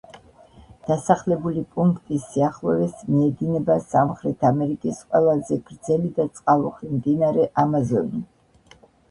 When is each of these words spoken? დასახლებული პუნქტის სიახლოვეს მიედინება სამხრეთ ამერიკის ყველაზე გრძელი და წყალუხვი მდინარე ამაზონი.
დასახლებული 0.85 1.61
პუნქტის 1.75 2.23
სიახლოვეს 2.29 2.95
მიედინება 3.09 3.75
სამხრეთ 3.83 4.47
ამერიკის 4.51 5.03
ყველაზე 5.13 5.59
გრძელი 5.69 6.11
და 6.17 6.27
წყალუხვი 6.41 6.91
მდინარე 6.97 7.47
ამაზონი. 7.67 8.25